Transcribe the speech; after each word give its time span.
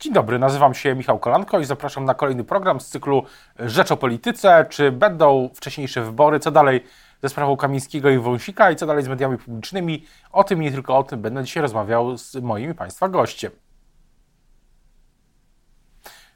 Dzień 0.00 0.12
dobry, 0.12 0.38
nazywam 0.38 0.74
się 0.74 0.94
Michał 0.94 1.18
Kolanko 1.18 1.60
i 1.60 1.64
zapraszam 1.64 2.04
na 2.04 2.14
kolejny 2.14 2.44
program 2.44 2.80
z 2.80 2.88
cyklu 2.88 3.24
Rzecz 3.58 3.92
o 3.92 3.96
Polityce. 3.96 4.66
Czy 4.70 4.92
będą 4.92 5.50
wcześniejsze 5.54 6.04
wybory? 6.04 6.40
Co 6.40 6.50
dalej 6.50 6.84
ze 7.22 7.28
sprawą 7.28 7.56
Kamińskiego 7.56 8.10
i 8.10 8.18
Wąsika 8.18 8.70
i 8.70 8.76
co 8.76 8.86
dalej 8.86 9.04
z 9.04 9.08
mediami 9.08 9.38
publicznymi? 9.38 10.06
O 10.32 10.44
tym 10.44 10.62
i 10.62 10.64
nie 10.64 10.72
tylko 10.72 10.98
o 10.98 11.02
tym 11.02 11.22
będę 11.22 11.44
dzisiaj 11.44 11.62
rozmawiał 11.62 12.18
z 12.18 12.34
moim 12.34 12.74
Państwa 12.74 13.08
gościem. 13.08 13.52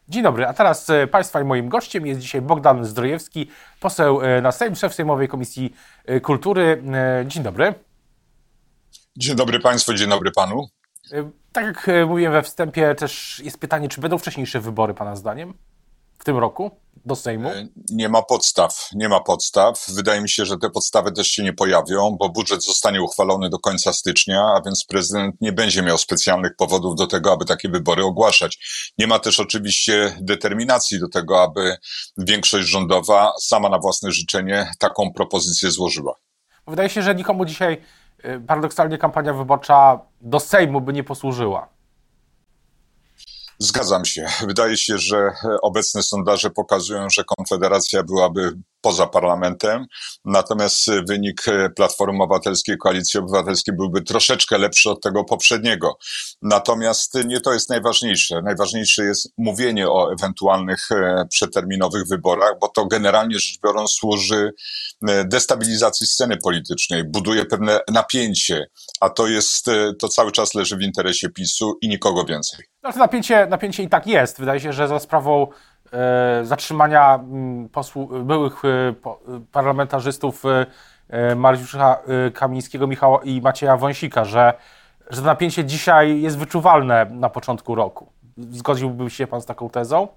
Dzień 0.09 0.23
dobry, 0.23 0.46
a 0.46 0.53
teraz 0.53 0.91
e, 0.91 1.07
Państwa 1.07 1.41
i 1.41 1.45
moim 1.45 1.69
gościem 1.69 2.07
jest 2.07 2.21
dzisiaj 2.21 2.43
Bogdan 2.43 2.85
Zdrojewski, 2.85 3.51
poseł 3.81 4.21
e, 4.23 4.41
na 4.41 4.53
Sejm, 4.53 4.77
szef 4.77 4.95
Sejmowej 4.95 5.29
Komisji 5.29 5.75
e, 6.05 6.21
Kultury. 6.21 6.83
Dzień 7.27 7.43
dobry. 7.43 7.75
Dzień 9.17 9.37
dobry 9.37 9.61
Państwu, 9.61 9.95
dzień 9.95 10.09
dobry 10.09 10.31
Panu. 10.33 10.69
Tak 11.52 11.64
jak 11.64 11.89
e, 11.89 12.07
mówiłem 12.07 12.32
we 12.32 12.43
wstępie, 12.43 12.95
też 12.95 13.43
jest 13.45 13.59
pytanie, 13.59 13.89
czy 13.89 14.00
będą 14.00 14.18
wcześniejsze 14.18 14.61
wybory, 14.61 14.95
Pana 14.95 15.16
zdaniem, 15.16 15.55
w 16.19 16.24
tym 16.24 16.38
roku 16.38 16.70
do 17.05 17.16
Sejmu? 17.16 17.48
E, 17.48 17.66
nie 17.91 18.09
ma 18.09 18.23
podstaw, 18.23 18.88
nie 18.95 19.09
ma 19.09 19.20
podstaw. 19.20 19.87
Wydaje 19.88 20.20
mi 20.20 20.30
się, 20.30 20.45
że 20.45 20.59
te 20.59 20.70
podstawy 20.70 21.12
też 21.12 21.29
się 21.29 21.43
nie 21.43 21.52
pojawią, 21.52 22.16
bo 22.20 22.29
budżet 22.29 22.65
zostanie 22.65 23.02
uchwalony 23.02 23.51
do 23.51 23.59
końca 23.59 23.93
stycznia, 23.93 24.41
a 24.41 24.62
więc 24.65 24.84
prezydent 24.88 25.41
nie 25.41 25.52
będzie 25.52 25.82
miał 25.82 25.98
specjalnych 25.98 26.56
powodów 26.56 26.96
do 26.96 27.07
tego, 27.07 27.32
aby 27.32 27.45
takie 27.45 27.68
wybory 27.68 28.05
ogłaszać. 28.05 28.59
Nie 28.98 29.07
ma 29.07 29.18
też 29.18 29.41
oczywiście 29.41 30.16
determinacji 30.21 31.01
do 31.01 31.09
tego, 31.09 31.43
aby 31.43 31.77
większość 32.18 32.68
rządowa 32.68 33.32
sama 33.41 33.68
na 33.68 33.79
własne 33.79 34.12
życzenie 34.12 34.71
taką 34.79 35.12
propozycję 35.12 35.71
złożyła. 35.71 36.15
Wydaje 36.66 36.88
się, 36.88 37.02
że 37.02 37.15
nikomu 37.15 37.45
dzisiaj 37.45 37.82
paradoksalnie 38.46 38.98
kampania 38.98 39.34
wyborcza 39.34 40.01
do 40.20 40.41
Sejmu 40.41 40.80
by 40.80 40.92
nie 40.92 41.05
posłużyła. 41.05 41.69
Zgadzam 43.59 44.05
się. 44.05 44.27
Wydaje 44.46 44.77
się, 44.77 44.98
że 44.98 45.30
obecne 45.62 46.02
sondaże 46.02 46.51
pokazują, 46.51 47.10
że 47.10 47.24
Konfederacja 47.24 48.02
byłaby 48.02 48.59
poza 48.85 49.07
parlamentem, 49.07 49.87
natomiast 50.24 50.90
wynik 51.09 51.45
Platformy 51.77 52.23
Obywatelskiej, 52.23 52.79
Koalicji 52.79 53.21
Obywatelskiej 53.21 53.77
byłby 53.77 54.02
troszeczkę 54.02 54.59
lepszy 54.59 54.90
od 54.90 55.02
tego 55.02 55.24
poprzedniego. 55.24 55.99
Natomiast 56.43 57.15
nie 57.24 57.40
to 57.40 57.52
jest 57.52 57.71
najważniejsze. 57.71 58.43
Najważniejsze 58.43 59.05
jest 59.05 59.32
mówienie 59.38 59.88
o 59.88 60.12
ewentualnych 60.12 60.93
e, 60.93 61.24
przeterminowych 61.30 62.09
wyborach, 62.09 62.52
bo 62.60 62.68
to 62.68 62.87
generalnie 62.87 63.38
rzecz 63.38 63.59
biorąc 63.65 63.93
służy 63.93 64.53
e, 65.09 65.25
destabilizacji 65.25 66.06
sceny 66.06 66.37
politycznej, 66.37 67.05
buduje 67.05 67.44
pewne 67.44 67.81
napięcie, 67.93 68.66
a 69.00 69.09
to 69.10 69.27
jest, 69.27 69.69
e, 69.69 69.93
to 69.99 70.09
cały 70.09 70.32
czas 70.32 70.55
leży 70.55 70.77
w 70.77 70.82
interesie 70.82 71.28
PiSu 71.31 71.78
i 71.81 71.88
nikogo 71.88 72.25
więcej. 72.25 72.65
To 72.82 72.99
napięcie, 72.99 73.47
napięcie 73.47 73.82
i 73.82 73.88
tak 73.88 74.06
jest. 74.06 74.38
Wydaje 74.38 74.60
się, 74.60 74.72
że 74.72 74.88
za 74.88 75.00
sprawą 75.00 75.47
zatrzymania 76.43 77.15
mm, 77.15 77.69
byłych 78.25 78.62
e, 78.65 78.94
parlamentarzystów 79.53 80.43
e, 81.09 81.34
Mariusza 81.34 81.99
Kamińskiego 82.34 82.87
Michała 82.87 83.21
i 83.25 83.41
Macieja 83.41 83.77
Wąsika, 83.77 84.25
że, 84.25 84.55
że 85.10 85.21
to 85.21 85.27
napięcie 85.27 85.65
dzisiaj 85.65 86.21
jest 86.21 86.38
wyczuwalne 86.38 87.06
na 87.10 87.28
początku 87.28 87.75
roku. 87.75 88.06
Zgodziłby 88.38 89.10
się 89.10 89.27
Pan 89.27 89.41
z 89.41 89.47
taką 89.47 89.71
tezą? 89.71 90.09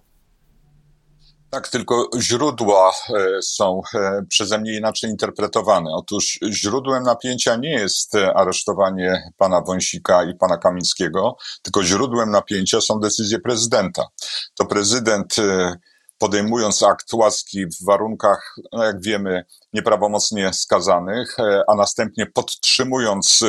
Tak, 1.57 1.67
tylko 1.69 2.09
źródła 2.19 2.91
e, 2.91 3.41
są 3.41 3.81
e, 3.95 4.25
przeze 4.29 4.57
mnie 4.57 4.77
inaczej 4.77 5.09
interpretowane. 5.09 5.91
Otóż 5.93 6.39
źródłem 6.49 7.03
napięcia 7.03 7.55
nie 7.55 7.69
jest 7.69 8.15
e, 8.15 8.33
aresztowanie 8.33 9.31
pana 9.37 9.61
Wąsika 9.61 10.23
i 10.23 10.35
pana 10.35 10.57
Kamińskiego, 10.57 11.37
tylko 11.61 11.83
źródłem 11.83 12.31
napięcia 12.31 12.81
są 12.81 12.99
decyzje 12.99 13.39
prezydenta. 13.39 14.07
To 14.55 14.65
prezydent 14.65 15.35
podejmując 16.17 16.83
akt 16.83 17.13
łaski 17.13 17.65
w 17.65 17.85
warunkach, 17.85 18.55
no 18.73 18.83
jak 18.83 19.01
wiemy, 19.01 19.45
nieprawomocnie 19.73 20.53
skazanych, 20.53 21.37
a 21.67 21.75
następnie 21.75 22.25
podtrzymując 22.25 23.39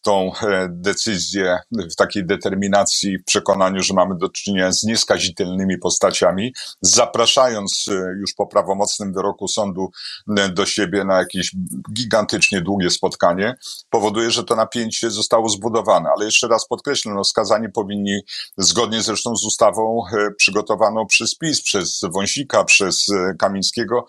tą 0.00 0.32
e, 0.42 0.68
decyzję 0.70 1.58
w 1.72 1.94
takiej 1.94 2.26
determinacji, 2.26 3.18
w 3.18 3.24
przekonaniu, 3.24 3.82
że 3.82 3.94
mamy 3.94 4.14
do 4.16 4.28
czynienia 4.28 4.72
z 4.72 4.82
nieskazitelnymi 4.82 5.78
postaciami, 5.78 6.54
zapraszając 6.82 7.84
e, 7.88 7.92
już 8.20 8.34
po 8.34 8.46
prawomocnym 8.46 9.12
wyroku 9.12 9.48
sądu 9.48 9.90
e, 10.38 10.48
do 10.48 10.66
siebie 10.66 11.04
na 11.04 11.18
jakieś 11.18 11.52
gigantycznie 11.92 12.60
długie 12.60 12.90
spotkanie, 12.90 13.54
powoduje, 13.90 14.30
że 14.30 14.44
to 14.44 14.56
napięcie 14.56 15.10
zostało 15.10 15.48
zbudowane. 15.48 16.10
Ale 16.16 16.24
jeszcze 16.24 16.48
raz 16.48 16.66
podkreślę, 16.68 17.12
no, 17.14 17.24
skazani 17.24 17.68
powinni, 17.72 18.20
zgodnie 18.56 19.02
zresztą 19.02 19.36
z 19.36 19.44
ustawą 19.44 20.02
przygotowaną 20.36 21.06
przez 21.06 21.34
PiS, 21.34 21.62
przez 21.62 22.00
Wąsika, 22.12 22.64
przez 22.64 23.06
Kamińskiego, 23.38 24.06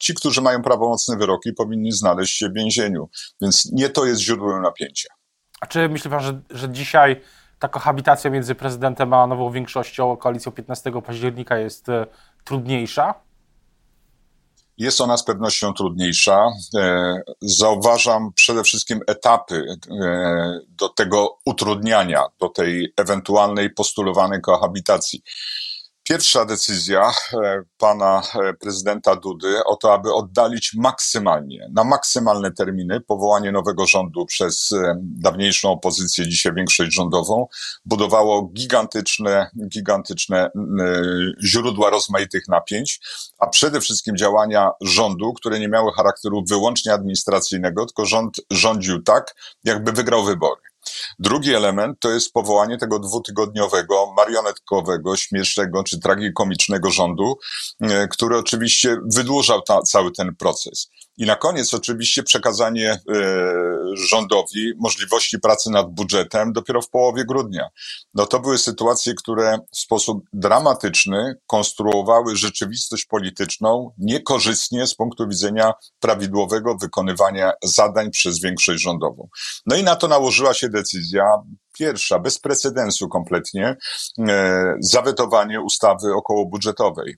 ci, 0.00 0.14
którzy 0.14 0.40
mają 0.40 0.62
prawomocne 0.62 1.16
wyroki, 1.16 1.52
powinni 1.52 1.92
znaleźć 1.92 2.38
się 2.38 2.48
w 2.48 2.54
więzieniu. 2.54 3.08
Więc 3.40 3.72
nie 3.72 3.88
to 3.88 4.04
jest 4.04 4.20
źródłem 4.20 4.62
napięcia. 4.62 5.01
A 5.62 5.66
czy 5.66 5.88
myśli 5.88 6.10
pan, 6.10 6.20
że, 6.20 6.40
że 6.50 6.70
dzisiaj 6.70 7.20
ta 7.58 7.68
kohabitacja 7.68 8.30
między 8.30 8.54
prezydentem 8.54 9.12
a 9.12 9.26
nową 9.26 9.50
większością, 9.50 10.16
koalicją 10.16 10.52
15 10.52 10.92
października 11.02 11.58
jest 11.58 11.88
e, 11.88 12.06
trudniejsza? 12.44 13.14
Jest 14.78 15.00
ona 15.00 15.16
z 15.16 15.24
pewnością 15.24 15.72
trudniejsza. 15.72 16.48
E, 16.78 17.14
zauważam 17.40 18.32
przede 18.32 18.62
wszystkim 18.62 19.00
etapy 19.06 19.64
e, 19.90 20.60
do 20.68 20.88
tego 20.88 21.38
utrudniania, 21.44 22.22
do 22.40 22.48
tej 22.48 22.92
ewentualnej 22.96 23.70
postulowanej 23.70 24.40
kohabitacji. 24.40 25.22
Pierwsza 26.12 26.44
decyzja 26.44 27.10
e, 27.32 27.62
pana 27.78 28.22
e, 28.34 28.54
prezydenta 28.54 29.16
Dudy 29.16 29.64
o 29.64 29.76
to, 29.76 29.94
aby 29.94 30.14
oddalić 30.14 30.70
maksymalnie, 30.74 31.68
na 31.74 31.84
maksymalne 31.84 32.52
terminy 32.52 33.00
powołanie 33.00 33.52
nowego 33.52 33.86
rządu 33.86 34.26
przez 34.26 34.72
e, 34.72 34.94
dawniejszą 35.00 35.70
opozycję, 35.70 36.28
dzisiaj 36.28 36.52
większość 36.54 36.94
rządową, 36.94 37.46
budowało 37.84 38.42
gigantyczne, 38.42 39.50
gigantyczne 39.68 40.50
źródła 41.44 41.90
rozmaitych 41.90 42.48
napięć, 42.48 43.00
a 43.38 43.46
przede 43.46 43.80
wszystkim 43.80 44.16
działania 44.16 44.70
rządu, 44.80 45.32
które 45.32 45.60
nie 45.60 45.68
miały 45.68 45.92
charakteru 45.92 46.44
wyłącznie 46.48 46.92
administracyjnego, 46.92 47.86
tylko 47.86 48.06
rząd 48.06 48.36
rządził 48.50 49.02
tak, 49.02 49.34
jakby 49.64 49.92
wygrał 49.92 50.24
wybory. 50.24 50.71
Drugi 51.18 51.54
element 51.54 52.00
to 52.00 52.10
jest 52.10 52.32
powołanie 52.32 52.78
tego 52.78 52.98
dwutygodniowego, 52.98 54.12
marionetkowego, 54.16 55.16
śmiesznego 55.16 55.84
czy 55.84 56.00
tragikomicznego 56.00 56.90
rządu, 56.90 57.38
e, 57.80 58.08
który 58.08 58.36
oczywiście 58.38 58.96
wydłużał 59.14 59.62
ta, 59.62 59.82
cały 59.82 60.12
ten 60.12 60.36
proces. 60.36 60.90
I 61.16 61.26
na 61.26 61.36
koniec 61.36 61.74
oczywiście 61.74 62.22
przekazanie 62.22 62.90
e, 62.90 62.98
rządowi 63.94 64.72
możliwości 64.78 65.38
pracy 65.38 65.70
nad 65.70 65.90
budżetem 65.90 66.52
dopiero 66.52 66.82
w 66.82 66.90
połowie 66.90 67.24
grudnia. 67.24 67.68
No 68.14 68.26
to 68.26 68.40
były 68.40 68.58
sytuacje, 68.58 69.14
które 69.14 69.58
w 69.72 69.78
sposób 69.78 70.24
dramatyczny 70.32 71.34
konstruowały 71.46 72.36
rzeczywistość 72.36 73.04
polityczną 73.04 73.90
niekorzystnie 73.98 74.86
z 74.86 74.94
punktu 74.94 75.28
widzenia 75.28 75.72
prawidłowego 76.00 76.76
wykonywania 76.80 77.52
zadań 77.64 78.10
przez 78.10 78.40
większość 78.40 78.82
rządową. 78.82 79.28
No 79.66 79.76
i 79.76 79.82
na 79.82 79.96
to 79.96 80.08
nałożyła 80.08 80.54
się 80.54 80.68
decyzja 80.68 81.24
pierwsza, 81.78 82.18
bez 82.18 82.38
precedensu 82.38 83.08
kompletnie, 83.08 83.76
e, 84.28 84.74
zawetowanie 84.80 85.60
ustawy 85.60 86.14
okołobudżetowej. 86.14 87.16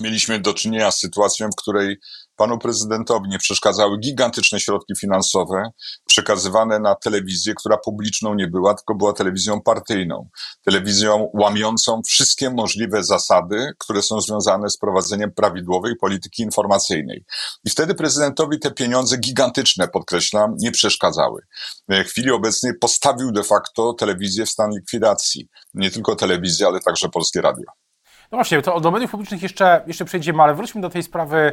Mieliśmy 0.00 0.40
do 0.40 0.54
czynienia 0.54 0.90
z 0.90 0.98
sytuacją, 0.98 1.48
w 1.48 1.56
której 1.56 1.96
panu 2.36 2.58
prezydentowi 2.58 3.28
nie 3.28 3.38
przeszkadzały 3.38 3.98
gigantyczne 3.98 4.60
środki 4.60 4.94
finansowe 5.00 5.70
przekazywane 6.06 6.78
na 6.78 6.94
telewizję, 6.94 7.54
która 7.54 7.76
publiczną 7.76 8.34
nie 8.34 8.46
była, 8.46 8.74
tylko 8.74 8.94
była 8.94 9.12
telewizją 9.12 9.60
partyjną. 9.60 10.28
Telewizją 10.64 11.30
łamiącą 11.34 12.00
wszystkie 12.06 12.50
możliwe 12.50 13.04
zasady, 13.04 13.72
które 13.78 14.02
są 14.02 14.20
związane 14.20 14.70
z 14.70 14.78
prowadzeniem 14.78 15.32
prawidłowej 15.32 15.96
polityki 15.96 16.42
informacyjnej. 16.42 17.24
I 17.64 17.70
wtedy 17.70 17.94
prezydentowi 17.94 18.58
te 18.58 18.70
pieniądze 18.70 19.16
gigantyczne, 19.18 19.88
podkreślam, 19.88 20.54
nie 20.58 20.70
przeszkadzały. 20.70 21.42
W 21.88 22.08
chwili 22.08 22.30
obecnej 22.30 22.72
postawił 22.80 23.32
de 23.32 23.42
facto 23.42 23.92
telewizję 23.92 24.46
w 24.46 24.50
stan 24.50 24.70
likwidacji. 24.70 25.48
Nie 25.74 25.90
tylko 25.90 26.16
telewizję, 26.16 26.66
ale 26.66 26.80
także 26.80 27.08
polskie 27.08 27.40
radio. 27.40 27.85
No 28.32 28.36
właśnie, 28.38 28.62
to 28.62 28.80
do 28.80 28.90
mediów 28.90 29.10
publicznych 29.10 29.42
jeszcze, 29.42 29.82
jeszcze 29.86 30.04
przejdziemy, 30.04 30.42
ale 30.42 30.54
wróćmy 30.54 30.80
do 30.80 30.90
tej 30.90 31.02
sprawy 31.02 31.52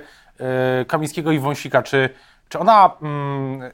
y, 0.82 0.86
Kamińskiego 0.86 1.32
i 1.32 1.40
Wąsika. 1.40 1.84
Czy, 1.84 2.10
czy 2.50 2.60
ona 2.60 2.98
mm, 3.02 3.72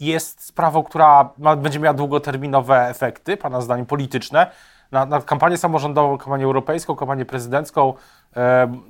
jest 0.00 0.44
sprawą, 0.44 0.82
która 0.82 1.30
ma, 1.38 1.56
będzie 1.56 1.78
miała 1.78 1.94
długoterminowe 1.94 2.88
efekty, 2.88 3.36
Pana 3.36 3.60
zdaniem 3.60 3.86
polityczne, 3.86 4.50
na, 4.92 5.06
na 5.06 5.22
kampanię 5.22 5.56
samorządową, 5.56 6.18
kampanię 6.18 6.44
europejską, 6.44 6.96
kampanię 6.96 7.24
prezydencką, 7.24 7.94
y, 7.94 8.34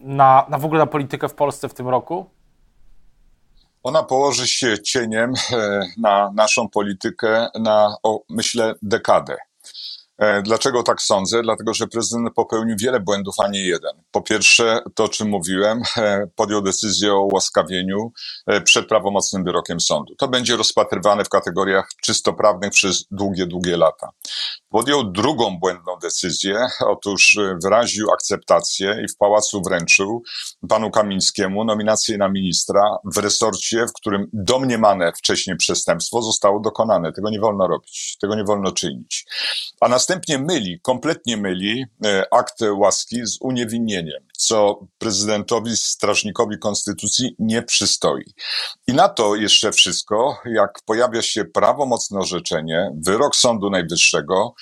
na, 0.01 0.47
na 0.49 0.59
w 0.59 0.65
ogóle 0.65 0.81
na 0.81 0.87
politykę 0.87 1.29
w 1.29 1.35
Polsce 1.35 1.69
w 1.69 1.75
tym 1.75 1.89
roku? 1.89 2.31
Ona 3.83 4.03
położy 4.03 4.49
się 4.49 4.79
cieniem 4.79 5.33
e, 5.53 5.81
na 5.99 6.31
naszą 6.35 6.69
politykę 6.69 7.49
na, 7.61 7.97
o, 8.03 8.21
myślę, 8.29 8.75
dekadę. 8.83 9.37
E, 10.19 10.43
dlaczego 10.43 10.83
tak 10.83 11.03
sądzę? 11.03 11.43
Dlatego, 11.43 11.75
że 11.75 11.87
prezydent 11.87 12.35
popełnił 12.35 12.77
wiele 12.81 13.01
błędów, 13.01 13.35
a 13.45 13.49
nie 13.49 13.67
jeden. 13.67 13.93
Po 14.11 14.23
pierwsze, 14.23 14.81
to 14.95 15.05
o 15.05 15.09
czym 15.09 15.29
mówiłem, 15.29 15.83
e, 15.97 16.27
podjął 16.37 16.63
decyzję 16.63 17.13
o 17.13 17.29
łaskawieniu 17.33 18.13
e, 18.47 18.61
przed 18.61 18.89
prawomocnym 18.89 19.45
wyrokiem 19.45 19.81
sądu. 19.81 20.15
To 20.15 20.29
będzie 20.29 20.57
rozpatrywane 20.57 21.25
w 21.25 21.29
kategoriach 21.29 21.89
czysto 22.03 22.33
prawnych 22.33 22.71
przez 22.71 23.05
długie, 23.11 23.47
długie 23.47 23.77
lata. 23.77 24.09
Podjął 24.71 25.13
drugą 25.13 25.59
błędną 25.59 25.97
decyzję. 26.03 26.67
Otóż 26.81 27.39
wyraził 27.63 28.11
akceptację 28.11 29.03
i 29.05 29.09
w 29.09 29.17
pałacu 29.17 29.63
wręczył 29.63 30.23
panu 30.69 30.91
Kamińskiemu 30.91 31.65
nominację 31.65 32.19
na 32.19 32.29
ministra 32.29 32.97
w 33.05 33.17
resorcie, 33.17 33.87
w 33.87 33.93
którym 33.93 34.31
domniemane 34.33 35.13
wcześniej 35.13 35.57
przestępstwo 35.57 36.23
zostało 36.23 36.61
dokonane. 36.61 37.13
Tego 37.13 37.31
nie 37.31 37.41
wolno 37.41 37.69
robić, 37.69 38.17
tego 38.21 38.35
nie 38.35 38.45
wolno 38.45 38.73
czynić. 38.73 39.27
A 39.81 39.89
następnie 39.89 40.39
myli, 40.39 40.81
kompletnie 40.81 41.37
myli 41.37 41.85
e, 42.05 42.25
akt 42.35 42.61
łaski 42.77 43.27
z 43.27 43.39
uniewinnieniem, 43.41 44.23
co 44.37 44.87
prezydentowi, 44.99 45.77
strażnikowi 45.77 46.59
konstytucji 46.59 47.35
nie 47.39 47.63
przystoi. 47.63 48.25
I 48.87 48.93
na 48.93 49.09
to 49.09 49.37
jeszcze 49.37 49.73
wszystko, 49.73 50.39
jak 50.45 50.79
pojawia 50.87 51.23
się 51.23 51.45
prawomocne 51.45 52.21
orzeczenie, 52.21 52.91
wyrok 53.07 53.37
Sądu 53.37 53.71
Najwyższego, 53.71 54.55
e, 54.55 54.58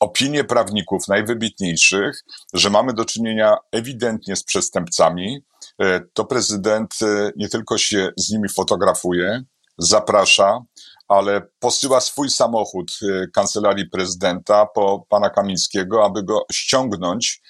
opinie 0.00 0.44
prawników 0.44 1.08
najwybitniejszych, 1.08 2.24
że 2.54 2.70
mamy 2.70 2.94
do 2.94 3.04
czynienia 3.04 3.56
ewidentnie 3.72 4.36
z 4.36 4.44
przestępcami, 4.44 5.38
e, 5.78 6.00
to 6.12 6.24
prezydent 6.24 6.94
nie 7.36 7.48
tylko 7.48 7.78
się 7.78 8.10
z 8.16 8.30
nimi 8.30 8.48
fotografuje, 8.48 9.42
zaprasza, 9.78 10.62
ale 11.08 11.42
posyła 11.58 12.00
swój 12.00 12.30
samochód 12.30 12.98
kancelarii 13.34 13.90
prezydenta 13.90 14.66
po 14.66 15.06
pana 15.08 15.30
Kamińskiego, 15.30 16.04
aby 16.04 16.22
go 16.22 16.46
ściągnąć 16.52 17.42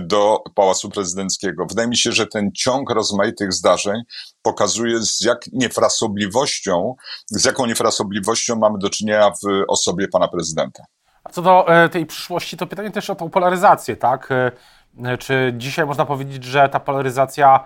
do 0.00 0.42
Pałacu 0.54 0.90
Prezydenckiego. 0.90 1.66
Wydaje 1.66 1.88
mi 1.88 1.96
się, 1.96 2.12
że 2.12 2.26
ten 2.26 2.52
ciąg 2.52 2.90
rozmaitych 2.90 3.52
zdarzeń 3.52 4.02
pokazuje, 4.42 5.02
z 5.02 5.20
jak 5.20 5.46
niefrasobliwością, 5.52 6.94
z 7.26 7.44
jaką 7.44 7.66
niefrasobliwością 7.66 8.56
mamy 8.56 8.78
do 8.78 8.90
czynienia 8.90 9.30
w 9.30 9.64
osobie 9.68 10.08
pana 10.08 10.28
prezydenta. 10.28 10.84
A 11.26 11.32
co 11.32 11.42
do 11.42 11.68
e, 11.68 11.88
tej 11.88 12.06
przyszłości, 12.06 12.56
to 12.56 12.66
pytanie 12.66 12.90
też 12.90 13.10
o 13.10 13.14
tą 13.14 13.30
polaryzację, 13.30 13.96
tak? 13.96 14.32
E, 14.32 14.52
e, 15.04 15.18
czy 15.18 15.54
dzisiaj 15.56 15.86
można 15.86 16.06
powiedzieć, 16.06 16.44
że 16.44 16.68
ta 16.68 16.80
polaryzacja 16.80 17.64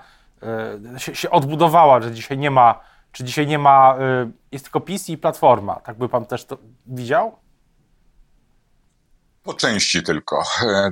się, 0.96 1.30
odbudowała, 1.30 2.00
że 2.00 2.12
dzisiaj 2.12 2.38
nie 2.38 2.50
ma 2.50 2.80
czy 3.12 3.24
dzisiaj 3.24 3.46
nie 3.46 3.58
ma, 3.58 3.96
jest 4.52 4.64
tylko 4.64 4.80
PiS 4.80 5.08
i 5.08 5.18
Platforma? 5.18 5.74
Tak 5.74 5.98
by 5.98 6.08
pan 6.08 6.26
też 6.26 6.44
to 6.44 6.58
widział? 6.86 7.36
Po 9.42 9.54
części 9.54 10.02
tylko, 10.02 10.42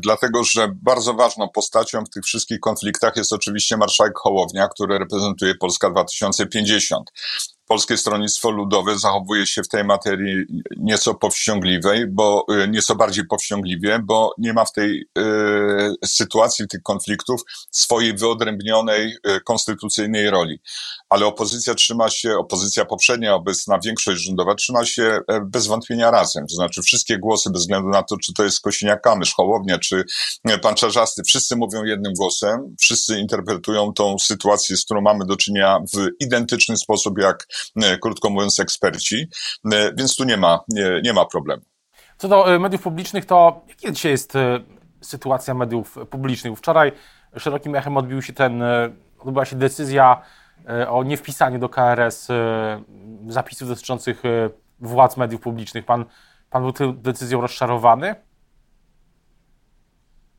dlatego 0.04 0.44
że 0.44 0.68
bardzo 0.82 1.14
ważną 1.14 1.48
postacią 1.48 2.04
w 2.04 2.10
tych 2.10 2.24
wszystkich 2.24 2.60
konfliktach 2.60 3.16
jest 3.16 3.32
oczywiście 3.32 3.76
marszałek 3.76 4.12
Hołownia, 4.18 4.68
który 4.68 4.98
reprezentuje 4.98 5.54
Polska 5.54 5.90
2050. 5.90 7.10
Polskie 7.68 7.96
Stronnictwo 7.96 8.50
Ludowe 8.50 8.98
zachowuje 8.98 9.46
się 9.46 9.62
w 9.62 9.68
tej 9.68 9.84
materii 9.84 10.44
nieco 10.76 11.14
powściągliwej, 11.14 12.06
bo 12.06 12.46
y, 12.64 12.68
nieco 12.68 12.94
bardziej 12.94 13.26
powściągliwie, 13.26 14.00
bo 14.04 14.34
nie 14.38 14.52
ma 14.52 14.64
w 14.64 14.72
tej 14.72 15.00
y, 15.18 15.94
sytuacji 16.04 16.68
tych 16.68 16.82
konfliktów 16.82 17.42
swojej 17.70 18.14
wyodrębnionej 18.14 19.16
y, 19.28 19.40
konstytucyjnej 19.40 20.30
roli. 20.30 20.60
Ale 21.08 21.26
opozycja 21.26 21.74
trzyma 21.74 22.10
się, 22.10 22.36
opozycja 22.36 22.84
poprzednia, 22.84 23.34
obecna 23.34 23.78
większość 23.84 24.22
rządowa 24.22 24.54
trzyma 24.54 24.84
się 24.84 25.20
e, 25.28 25.40
bez 25.40 25.66
wątpienia 25.66 26.10
razem. 26.10 26.46
To 26.46 26.54
znaczy 26.54 26.82
wszystkie 26.82 27.18
głosy, 27.18 27.50
bez 27.50 27.62
względu 27.62 27.88
na 27.88 28.02
to, 28.02 28.16
czy 28.16 28.32
to 28.32 28.44
jest 28.44 28.66
Kosiniak-Kamysz, 28.66 29.34
Hołownia, 29.36 29.78
czy 29.78 30.04
e, 30.44 30.58
pan 30.58 30.74
Czarzasty, 30.74 31.22
wszyscy 31.22 31.56
mówią 31.56 31.84
jednym 31.84 32.12
głosem, 32.12 32.76
wszyscy 32.80 33.18
interpretują 33.18 33.92
tą 33.92 34.18
sytuację, 34.18 34.76
z 34.76 34.84
którą 34.84 35.00
mamy 35.00 35.24
do 35.26 35.36
czynienia 35.36 35.78
w 35.94 36.08
identyczny 36.20 36.76
sposób, 36.76 37.18
jak 37.18 37.46
krótko 38.02 38.30
mówiąc, 38.30 38.60
eksperci, 38.60 39.28
e, 39.72 39.92
więc 39.94 40.16
tu 40.16 40.24
nie 40.24 40.36
ma, 40.36 40.60
nie, 40.68 41.00
nie 41.04 41.12
ma 41.12 41.24
problemu. 41.24 41.62
Co 42.18 42.28
do 42.28 42.54
e, 42.54 42.58
mediów 42.58 42.82
publicznych, 42.82 43.24
to 43.24 43.64
jaka 43.68 43.92
dzisiaj 43.92 44.12
jest 44.12 44.32
sytuacja 45.00 45.54
mediów 45.54 45.96
publicznych? 46.10 46.58
Wczoraj 46.58 46.92
szerokim 47.36 47.74
echem 47.74 47.96
odbił 47.96 48.22
się 48.22 48.32
ten, 48.32 48.62
odbyła 49.18 49.44
się 49.44 49.56
decyzja 49.56 50.22
o 50.88 51.04
niewpisaniu 51.04 51.58
do 51.58 51.68
KRS 51.68 52.28
zapisów 53.28 53.68
dotyczących 53.68 54.22
władz 54.80 55.16
mediów 55.16 55.40
publicznych. 55.40 55.84
Pan, 55.84 56.04
pan 56.50 56.62
był 56.62 56.72
tą 56.72 56.96
decyzją 56.96 57.40
rozczarowany? 57.40 58.14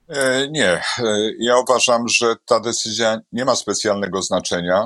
E, 0.10 0.48
nie. 0.52 0.70
E, 0.70 0.82
ja 1.40 1.58
uważam, 1.58 2.08
że 2.08 2.36
ta 2.46 2.60
decyzja 2.60 3.20
nie 3.32 3.46
ma 3.46 3.56
specjalnego 3.56 4.22
znaczenia. 4.22 4.86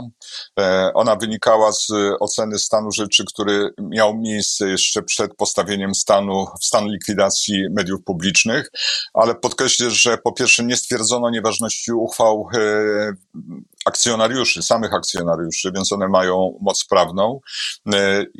E, 0.60 0.92
ona 0.94 1.16
wynikała 1.16 1.72
z 1.72 1.88
oceny 2.20 2.60
stanu 2.60 2.92
rzeczy, 2.92 3.24
który 3.25 3.70
miał 3.78 4.18
miejsce 4.18 4.70
jeszcze 4.70 5.04
przed 5.04 5.36
postawieniem 5.36 5.96
stanu, 5.96 6.46
w 6.62 6.66
stan 6.66 6.88
likwidacji 6.88 7.66
mediów 7.72 8.04
publicznych, 8.04 8.72
ale 9.14 9.36
podkreślę, 9.36 9.92
że 9.92 10.18
po 10.18 10.31
pierwsze 10.31 10.64
nie 10.64 10.78
stwierdzono 10.78 11.30
nieważności 11.30 11.92
uchwał 11.92 12.48
akcjonariuszy, 13.85 14.63
samych 14.63 14.94
akcjonariuszy, 14.94 15.71
więc 15.75 15.91
one 15.91 16.07
mają 16.07 16.57
moc 16.62 16.85
prawną. 16.85 17.39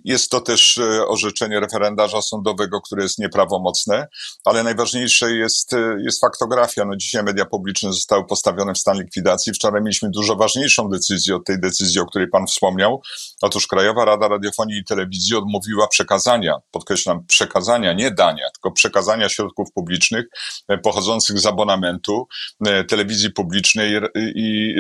Jest 0.06 0.32
to 0.32 0.42
też 0.42 0.80
orzeczenie 1.08 1.60
referendarza 1.60 2.22
sądowego, 2.22 2.82
które 2.82 3.04
jest 3.04 3.20
nieprawomocne, 3.20 4.08
ale 4.46 4.64
najważniejsze 4.64 5.32
jest, 5.32 5.76
jest 6.06 6.22
faktografia 6.22 6.86
no 6.86 6.96
dzisiaj 6.96 7.24
media 7.24 7.46
publiczne 7.46 7.94
zostały 7.94 8.26
postawione 8.26 8.74
w 8.74 8.78
stan 8.78 8.98
likwidacji. 8.98 9.54
Wczoraj 9.54 9.82
mieliśmy 9.82 10.10
dużo 10.10 10.36
ważniejszą 10.36 10.90
decyzję 10.90 11.36
od 11.36 11.46
tej 11.46 11.60
decyzji, 11.60 12.00
o 12.00 12.06
której 12.06 12.28
pan 12.28 12.48
wspomniał. 12.48 13.02
Otóż 13.42 13.68
Krajowa 13.68 14.06
Rada 14.06 14.28
Radiofonii 14.28 14.80
i 14.80 14.84
Telewizji 14.84 15.36
odmówiła 15.36 15.88
przekazania, 15.88 16.56
podkreślam, 16.72 17.26
przekazania, 17.26 17.94
nie 17.94 18.12
dania, 18.12 18.46
tylko 18.54 18.72
przekazania 18.72 19.30
środków 19.30 19.72
publicznych 19.74 20.26
e, 20.68 20.78
pochodzących 20.78 21.40
z 21.40 21.46
abonamentu 21.46 22.28
e, 22.66 22.84
telewizji 22.84 23.32
publicznej 23.32 24.02
i 24.16 24.76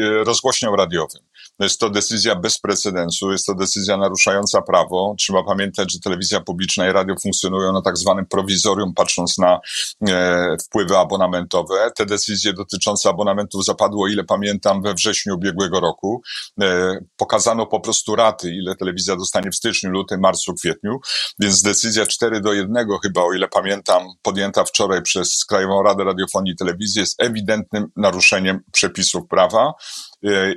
rozgłośniom 0.53 0.75
radiowym. 0.75 1.21
Jest 1.59 1.79
to 1.79 1.89
decyzja 1.89 2.35
bez 2.35 2.57
precedensu, 2.57 3.31
jest 3.31 3.45
to 3.45 3.55
decyzja 3.55 3.97
naruszająca 3.97 4.61
prawo. 4.61 5.15
Trzeba 5.17 5.43
pamiętać, 5.43 5.93
że 5.93 5.99
telewizja 5.99 6.41
publiczna 6.41 6.89
i 6.89 6.91
radio 6.91 7.15
funkcjonują 7.23 7.73
na 7.73 7.81
tak 7.81 7.97
zwanym 7.97 8.25
prowizorium, 8.25 8.93
patrząc 8.93 9.37
na 9.37 9.59
e, 10.07 10.57
wpływy 10.65 10.97
abonamentowe 10.97 11.91
te 11.95 12.05
decyzje 12.05 12.53
dotyczące 12.53 13.09
abonamentów 13.09 13.65
zapadło, 13.65 14.07
ile 14.07 14.23
pamiętam, 14.23 14.81
we 14.81 14.93
wrześniu 14.93 15.35
ubiegłego 15.35 15.79
roku. 15.79 16.21
E, 16.61 16.97
pokazano 17.17 17.65
po 17.65 17.79
prostu 17.79 18.15
raty, 18.15 18.51
ile 18.55 18.75
telewizja 18.75 19.15
dostanie 19.15 19.51
w 19.51 19.55
styczniu, 19.55 19.89
lutym, 19.89 20.19
marcu, 20.19 20.53
kwietniu, 20.53 20.99
więc 21.39 21.61
decyzja 21.61 22.05
4 22.05 22.41
do 22.41 22.53
1 22.53 22.87
chyba, 23.03 23.21
o 23.21 23.33
ile 23.33 23.47
pamiętam, 23.47 24.03
podjęta 24.21 24.63
wczoraj 24.63 25.01
przez 25.01 25.45
Krajową 25.45 25.83
Radę 25.83 26.03
Radiofonii 26.03 26.53
i 26.53 26.55
Telewizji 26.55 26.99
jest 26.99 27.23
ewidentnym 27.23 27.87
naruszeniem 27.95 28.59
przepisów 28.71 29.27
prawa 29.29 29.73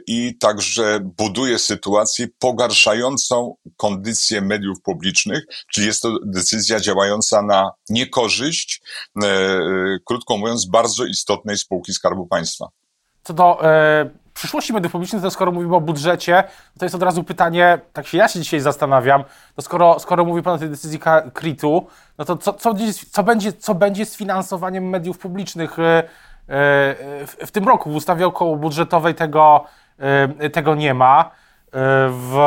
i 0.06 0.36
także 0.40 1.00
buduje 1.18 1.58
sytuację 1.58 2.26
pogarszającą 2.38 3.56
kondycję 3.76 4.40
mediów 4.40 4.82
publicznych, 4.82 5.46
czyli 5.72 5.86
jest 5.86 6.02
to 6.02 6.18
decyzja 6.24 6.80
działająca 6.80 7.42
na 7.42 7.70
niekorzyść, 7.88 8.82
e, 9.24 9.28
krótko 10.04 10.36
mówiąc, 10.36 10.66
bardzo 10.66 11.04
istotnej 11.04 11.58
spółki 11.58 11.92
Skarbu 11.92 12.26
Państwa. 12.26 12.68
Co 13.22 13.34
do 13.34 13.70
e, 13.70 14.10
przyszłości 14.36 14.72
mediów 14.72 14.92
publicznych, 14.92 15.22
to 15.22 15.30
skoro 15.30 15.52
mówimy 15.52 15.76
o 15.76 15.80
budżecie, 15.80 16.44
to 16.78 16.84
jest 16.84 16.94
od 16.94 17.02
razu 17.02 17.24
pytanie, 17.24 17.78
tak 17.92 18.06
się 18.06 18.18
ja 18.18 18.28
się 18.28 18.40
dzisiaj 18.40 18.60
zastanawiam, 18.60 19.24
to 19.56 19.62
skoro, 19.62 19.98
skoro 19.98 20.24
mówi 20.24 20.42
Pan 20.42 20.54
o 20.54 20.58
tej 20.58 20.70
decyzji 20.70 21.00
KRIT-u, 21.34 21.86
no 22.18 22.24
to 22.24 22.36
co, 22.36 22.52
co, 22.52 22.74
co, 23.10 23.22
będzie, 23.22 23.52
co 23.52 23.74
będzie 23.74 24.06
z 24.06 24.16
finansowaniem 24.16 24.88
mediów 24.88 25.18
publicznych 25.18 25.78
e, 25.78 25.82
e, 25.82 26.08
w, 26.48 27.36
w, 27.46 27.50
tym 27.50 27.68
roku? 27.68 27.90
W 27.90 27.94
ustawie 27.94 28.26
około 28.26 28.56
budżetowej 28.56 29.14
tego, 29.14 29.64
e, 29.98 30.50
tego 30.50 30.74
nie 30.74 30.94
ma. 30.94 31.24
E, 31.24 31.30
w, 32.10 32.38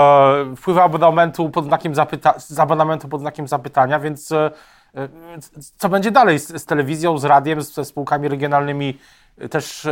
wpływa 0.58 0.84
abonamentu 0.84 1.50
pod 1.50 1.66
znakiem 1.66 1.96
zapyta, 1.96 2.40
z 2.40 2.60
abonamentu 2.60 3.08
pod 3.08 3.22
znakiem 3.22 3.48
zapytania, 3.48 4.00
więc 4.00 4.34
E, 4.96 5.10
co 5.78 5.90
będzie 5.90 6.12
dalej 6.12 6.40
z, 6.40 6.62
z 6.62 6.66
telewizją, 6.66 7.18
z 7.18 7.24
radiem, 7.24 7.62
ze 7.62 7.86
spółkami 7.86 8.28
regionalnymi, 8.28 9.00
też 9.50 9.88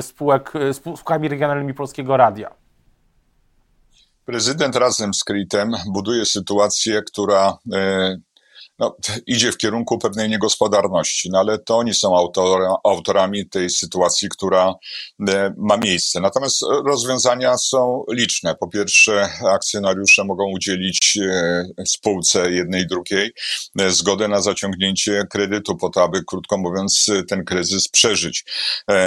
spółek, 0.00 0.52
spółkami 0.72 1.28
regionalnymi 1.28 1.74
Polskiego 1.74 2.16
Radia? 2.16 2.54
Prezydent 4.24 4.76
razem 4.76 5.14
z 5.14 5.24
Kritem 5.24 5.72
buduje 5.86 6.26
sytuację, 6.26 7.02
która 7.02 7.58
no, 8.82 8.96
idzie 9.26 9.52
w 9.52 9.56
kierunku 9.56 9.98
pewnej 9.98 10.28
niegospodarności, 10.28 11.30
no 11.30 11.38
ale 11.38 11.58
to 11.58 11.76
oni 11.78 11.94
są 11.94 12.16
autora, 12.16 12.74
autorami 12.84 13.48
tej 13.48 13.70
sytuacji, 13.70 14.28
która 14.28 14.74
e, 15.28 15.54
ma 15.58 15.76
miejsce. 15.76 16.20
Natomiast 16.20 16.62
rozwiązania 16.86 17.58
są 17.58 18.04
liczne. 18.10 18.54
Po 18.54 18.68
pierwsze, 18.68 19.28
akcjonariusze 19.48 20.24
mogą 20.24 20.50
udzielić 20.52 21.18
e, 21.22 21.64
spółce 21.86 22.52
jednej 22.52 22.82
i 22.82 22.86
drugiej 22.86 23.30
e, 23.78 23.90
zgodę 23.90 24.28
na 24.28 24.42
zaciągnięcie 24.42 25.24
kredytu 25.30 25.76
po 25.76 25.90
to, 25.90 26.02
aby, 26.02 26.24
krótko 26.24 26.58
mówiąc, 26.58 27.10
ten 27.28 27.44
kryzys 27.44 27.88
przeżyć. 27.88 28.44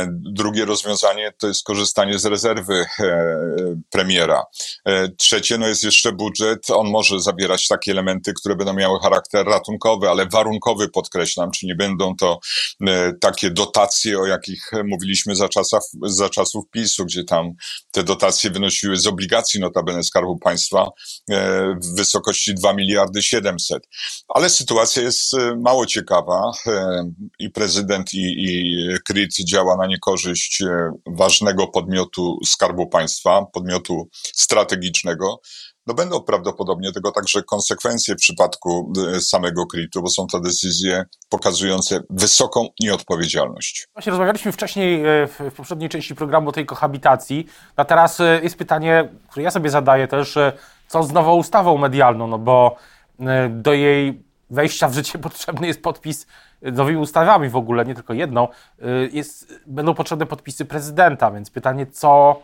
Drugie 0.10 0.66
rozwiązanie 0.66 1.34
to 1.40 1.48
jest 1.48 1.64
korzystanie 1.64 2.20
z 2.20 2.26
rezerwy 2.26 2.86
premiera. 3.90 4.44
Trzecie, 5.18 5.58
no 5.58 5.68
jest 5.68 5.84
jeszcze 5.84 6.12
budżet. 6.12 6.70
On 6.70 6.90
może 6.90 7.22
zawierać 7.22 7.68
takie 7.68 7.92
elementy, 7.92 8.34
które 8.34 8.56
będą 8.56 8.74
miały 8.74 9.00
charakter 9.00 9.48
ratunkowy, 9.66 10.10
ale 10.10 10.26
warunkowy 10.26 10.90
podkreślam, 10.90 11.52
czy 11.52 11.66
nie 11.66 11.76
będą 11.76 12.16
to 12.16 12.40
e, 12.88 13.14
takie 13.22 13.52
dotacje, 13.52 14.20
o 14.20 14.26
jakich 14.26 14.72
mówiliśmy 14.86 15.36
za 15.36 15.50
czasów, 15.50 15.80
za 16.04 16.30
czasów 16.30 16.66
PiSu, 16.72 17.06
gdzie 17.06 17.24
tam 17.24 17.52
te 17.92 18.04
dotacje 18.04 18.50
wynosiły 18.50 18.98
z 18.98 19.08
obligacji 19.08 19.60
notabene 19.60 20.04
Skarbu 20.04 20.38
Państwa 20.38 20.90
e, 21.30 21.76
w 21.84 21.96
wysokości 21.98 22.54
2 22.54 22.74
miliardy 22.74 23.24
700. 23.24 23.84
Ale 24.28 24.50
sytuacja 24.50 25.02
jest 25.04 25.34
e, 25.34 25.56
mało 25.56 25.86
ciekawa 25.86 26.52
i 27.40 27.50
prezydent 27.50 28.14
i, 28.14 28.18
i 28.18 28.78
KRIT 29.06 29.34
działa 29.46 29.78
na 29.78 29.88
niekorzyść 29.88 30.64
ważnego 31.08 31.68
podmiotu 31.68 32.38
Skarbu 32.46 32.88
Państwa, 32.88 33.46
podmiotu 33.54 34.10
strategicznego, 34.34 35.42
no 35.88 35.94
będą 35.94 36.22
prawdopodobnie 36.22 36.92
tego 36.92 37.12
także 37.12 37.44
konsekwencje 37.44 38.16
w 38.16 38.18
przypadku 38.18 38.94
y, 39.16 39.22
samego 39.22 39.66
KRIT-u, 39.66 40.02
bo 40.02 40.10
są 40.10 40.28
to 40.28 40.40
decyzje 40.40 41.06
pokazujące 41.30 42.00
wysoką 42.10 42.68
nieodpowiedzialność. 42.80 43.88
Właśnie 43.94 44.10
rozmawialiśmy 44.10 44.52
wcześniej 44.52 45.06
e, 45.06 45.28
w 45.28 45.54
poprzedniej 45.58 45.90
części 45.90 46.16
programu 46.16 46.50
o 46.50 46.52
tej 46.52 46.66
kohabitacji, 46.66 47.48
a 47.76 47.86
teraz 47.86 48.20
e, 48.20 48.40
jest 48.44 48.58
pytanie, 48.58 49.10
które 49.30 49.44
ja 49.44 49.52
sobie 49.52 49.70
zadaję 49.70 50.08
też, 50.08 50.38
e, 50.38 50.54
co 50.88 51.04
z 51.04 51.12
nową 51.12 51.36
ustawą 51.36 51.78
medialną, 51.78 52.28
no 52.28 52.38
bo 52.38 52.76
do 53.50 53.74
jej 53.74 54.24
wejścia 54.50 54.88
w 54.88 54.94
życie 54.94 55.20
potrzebny 55.28 55.68
jest 55.68 55.84
podpis 55.84 56.28
nowymi 56.62 56.98
ustawami 56.98 57.50
w 57.50 57.56
ogóle, 57.56 57.86
nie 57.86 57.96
tylko 57.96 58.14
jedną, 58.14 58.48
jest, 59.12 59.54
będą 59.68 59.94
potrzebne 59.94 60.26
podpisy 60.26 60.66
prezydenta, 60.66 61.32
więc 61.32 61.50
pytanie, 61.50 61.88
co 61.88 62.42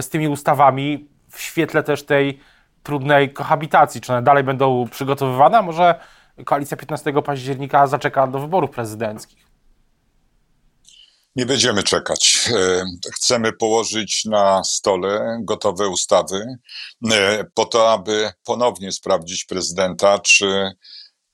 z 0.00 0.08
tymi 0.08 0.28
ustawami 0.28 1.08
w 1.30 1.40
świetle 1.40 1.82
też 1.82 2.02
tej 2.02 2.40
trudnej 2.82 3.32
kohabitacji? 3.32 4.00
Czy 4.00 4.12
one 4.12 4.22
dalej 4.22 4.44
będą 4.44 4.88
przygotowywane, 4.90 5.58
a 5.58 5.62
może 5.62 6.00
koalicja 6.44 6.76
15 6.76 7.12
października 7.22 7.86
zaczeka 7.86 8.26
do 8.26 8.38
wyborów 8.38 8.70
prezydenckich? 8.70 9.50
Nie 11.36 11.46
będziemy 11.46 11.82
czekać. 11.82 12.48
E, 12.56 12.84
chcemy 13.14 13.52
położyć 13.52 14.24
na 14.24 14.64
stole 14.64 15.38
gotowe 15.42 15.88
ustawy 15.88 16.46
e, 17.10 17.44
po 17.54 17.64
to, 17.64 17.92
aby 17.92 18.30
ponownie 18.44 18.92
sprawdzić 18.92 19.44
prezydenta, 19.44 20.18
czy 20.18 20.72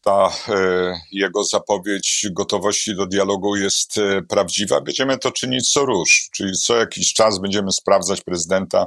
ta 0.06 0.32
e, 0.48 1.00
jego 1.12 1.44
zapowiedź 1.44 2.26
gotowości 2.30 2.96
do 2.96 3.06
dialogu 3.06 3.56
jest 3.56 3.98
e, 3.98 4.22
prawdziwa. 4.22 4.80
Będziemy 4.80 5.18
to 5.18 5.32
czynić 5.32 5.72
co 5.72 5.84
róż, 5.84 6.28
czyli 6.32 6.52
co 6.52 6.76
jakiś 6.76 7.12
czas 7.12 7.38
będziemy 7.38 7.72
sprawdzać 7.72 8.20
prezydenta, 8.20 8.86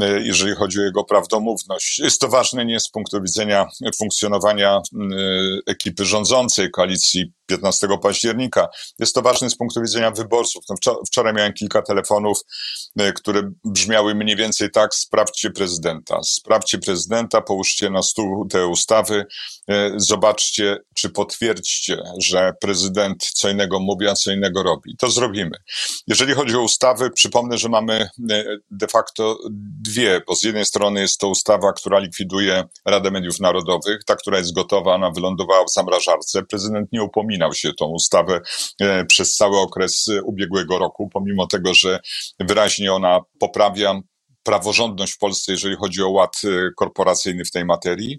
e, 0.00 0.20
jeżeli 0.20 0.54
chodzi 0.54 0.80
o 0.80 0.82
jego 0.82 1.04
prawdomówność. 1.04 1.98
Jest 1.98 2.20
to 2.20 2.28
ważne 2.28 2.64
nie 2.64 2.80
z 2.80 2.90
punktu 2.90 3.22
widzenia 3.22 3.66
funkcjonowania 3.98 4.80
ekipy 5.66 6.04
rządzącej 6.04 6.70
koalicji 6.70 7.32
15 7.46 7.88
października. 8.02 8.68
Jest 8.98 9.14
to 9.14 9.22
ważne 9.22 9.50
z 9.50 9.56
punktu 9.56 9.80
widzenia 9.82 10.10
wyborców. 10.10 10.64
No 10.70 11.00
wczoraj 11.06 11.34
miałem 11.34 11.52
kilka 11.52 11.82
telefonów, 11.82 12.38
które 13.16 13.50
brzmiały 13.64 14.14
mniej 14.14 14.36
więcej 14.36 14.70
tak: 14.70 14.94
sprawdźcie 14.94 15.50
prezydenta, 15.50 16.22
sprawdźcie 16.22 16.78
prezydenta, 16.78 17.40
połóżcie 17.40 17.90
na 17.90 18.02
stół 18.02 18.48
te 18.48 18.66
ustawy, 18.66 19.26
zobaczcie, 19.96 20.45
zobaczcie, 20.46 20.78
czy 20.94 21.10
potwierdźcie, 21.10 22.02
że 22.18 22.52
prezydent 22.60 23.30
co 23.34 23.48
innego 23.48 23.80
mówi, 23.80 24.08
a 24.08 24.14
co 24.14 24.32
innego 24.32 24.62
robi. 24.62 24.96
To 24.98 25.10
zrobimy. 25.10 25.56
Jeżeli 26.06 26.34
chodzi 26.34 26.56
o 26.56 26.62
ustawy, 26.62 27.10
przypomnę, 27.10 27.58
że 27.58 27.68
mamy 27.68 28.08
e, 28.30 28.44
de 28.70 28.86
facto 28.86 29.38
dwie, 29.80 30.20
bo 30.26 30.36
z 30.36 30.42
jednej 30.42 30.64
strony 30.64 31.00
jest 31.00 31.20
to 31.20 31.28
ustawa, 31.28 31.72
która 31.72 31.98
likwiduje 31.98 32.64
Radę 32.84 33.10
Mediów 33.10 33.40
Narodowych, 33.40 34.04
ta, 34.06 34.16
która 34.16 34.38
jest 34.38 34.54
gotowa, 34.54 34.94
ona 34.94 35.10
wylądowała 35.10 35.64
w 35.64 35.72
zamrażarce. 35.72 36.42
Prezydent 36.42 36.92
nie 36.92 37.02
upominał 37.02 37.54
się 37.54 37.72
tą 37.72 37.86
ustawę 37.86 38.40
e, 38.80 39.04
przez 39.04 39.36
cały 39.36 39.58
okres 39.58 40.06
ubiegłego 40.24 40.78
roku, 40.78 41.10
pomimo 41.12 41.46
tego, 41.46 41.74
że 41.74 42.00
wyraźnie 42.40 42.92
ona 42.92 43.20
poprawia 43.38 44.00
praworządność 44.46 45.12
w 45.12 45.18
Polsce, 45.18 45.52
jeżeli 45.52 45.76
chodzi 45.76 46.02
o 46.02 46.10
ład 46.10 46.36
y, 46.44 46.70
korporacyjny 46.76 47.44
w 47.44 47.50
tej 47.50 47.64
materii, 47.64 48.18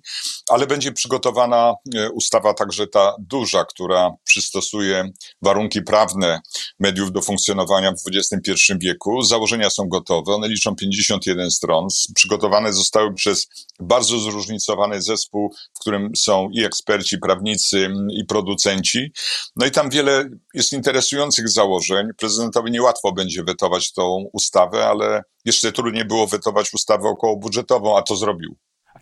ale 0.49 0.67
będzie 0.67 0.91
przygotowana 0.91 1.73
y, 1.95 2.11
ustawa 2.11 2.53
także 2.53 2.87
ta 2.87 3.15
duża, 3.19 3.65
która 3.65 4.11
przystosuje 4.23 5.09
warunki 5.41 5.81
prawne 5.81 6.39
mediów 6.79 7.11
do 7.11 7.21
funkcjonowania 7.21 7.91
w 7.91 8.15
XXI 8.15 8.73
wieku. 8.79 9.21
Założenia 9.21 9.69
są 9.69 9.87
gotowe, 9.87 10.33
one 10.33 10.47
liczą 10.47 10.75
51 10.75 11.51
stron. 11.51 11.87
Przygotowane 12.15 12.73
zostały 12.73 13.13
przez 13.13 13.47
bardzo 13.79 14.19
zróżnicowany 14.19 15.01
zespół, 15.01 15.53
w 15.73 15.79
którym 15.79 16.11
są 16.15 16.49
i 16.53 16.63
eksperci, 16.63 17.17
prawnicy, 17.17 17.89
i 18.11 18.25
producenci. 18.25 19.11
No 19.55 19.65
i 19.65 19.71
tam 19.71 19.89
wiele 19.89 20.29
jest 20.53 20.73
interesujących 20.73 21.49
założeń. 21.49 22.07
Prezydentowi 22.17 22.71
niełatwo 22.71 23.11
będzie 23.11 23.43
wetować 23.43 23.93
tą 23.93 24.25
ustawę, 24.33 24.85
ale 24.85 25.23
jeszcze 25.47 25.71
trudniej 25.71 26.05
było 26.05 26.27
wetować 26.27 26.73
ustawę 26.73 27.09
okołobudżetową, 27.09 27.97
a 27.97 28.01
to 28.01 28.15
zrobił. 28.15 28.55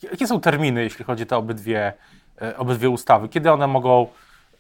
Jakie 0.03 0.27
są 0.27 0.41
terminy, 0.41 0.83
jeśli 0.83 1.05
chodzi 1.05 1.23
o 1.23 1.25
te 1.25 1.37
obydwie, 1.37 1.93
e, 2.41 2.57
obydwie 2.57 2.89
ustawy? 2.89 3.29
Kiedy 3.29 3.51
one 3.51 3.67
mogą 3.67 4.07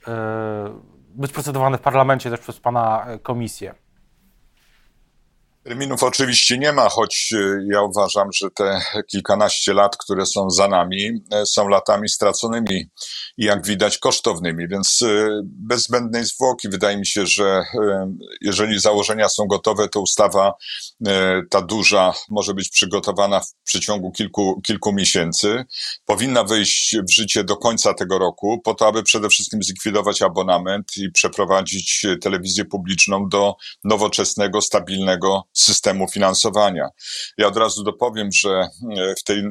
e, 0.07 0.79
być 1.15 1.31
procedowane 1.31 1.77
w 1.77 1.81
parlamencie 1.81 2.29
też 2.29 2.39
przez 2.39 2.59
Pana 2.59 3.05
e, 3.07 3.19
komisję? 3.19 3.75
Terminów 5.65 6.03
oczywiście 6.03 6.57
nie 6.57 6.71
ma, 6.71 6.89
choć 6.89 7.33
e, 7.33 7.59
ja 7.71 7.81
uważam, 7.81 8.29
że 8.33 8.51
te 8.51 8.81
kilkanaście 9.07 9.73
lat, 9.73 9.97
które 9.97 10.25
są 10.25 10.49
za 10.49 10.67
nami, 10.67 11.11
e, 11.31 11.45
są 11.45 11.67
latami 11.67 12.09
straconymi 12.09 12.85
i 13.37 13.45
jak 13.45 13.65
widać 13.65 13.97
kosztownymi, 13.97 14.67
więc 14.67 15.01
e, 15.01 15.41
bez 15.43 15.83
zbędnej 15.83 16.25
zwłoki 16.25 16.69
wydaje 16.69 16.97
mi 16.97 17.07
się, 17.07 17.25
że 17.25 17.63
jeżeli 18.41 18.79
założenia 18.79 19.29
są 19.29 19.45
gotowe, 19.45 19.89
to 19.89 20.01
ustawa 20.01 20.53
ta 21.49 21.61
duża 21.61 22.13
może 22.29 22.53
być 22.53 22.69
przygotowana 22.69 23.39
w 23.39 23.53
przeciągu 23.63 24.11
kilku, 24.11 24.61
kilku 24.61 24.93
miesięcy. 24.93 25.65
Powinna 26.05 26.43
wejść 26.43 26.97
w 26.97 27.11
życie 27.11 27.43
do 27.43 27.57
końca 27.57 27.93
tego 27.93 28.19
roku, 28.19 28.61
po 28.63 28.73
to, 28.73 28.87
aby 28.87 29.03
przede 29.03 29.29
wszystkim 29.29 29.63
zlikwidować 29.63 30.21
abonament 30.21 30.85
i 30.97 31.11
przeprowadzić 31.11 32.05
telewizję 32.21 32.65
publiczną 32.65 33.29
do 33.29 33.55
nowoczesnego, 33.83 34.61
stabilnego 34.61 35.47
systemu 35.55 36.07
finansowania. 36.07 36.87
Ja 37.37 37.47
od 37.47 37.57
razu 37.57 37.83
dopowiem, 37.83 38.29
że 38.31 38.67
e, 38.97 39.15
w 39.19 39.23
tej 39.23 39.43